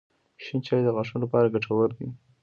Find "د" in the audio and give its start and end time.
0.83-0.87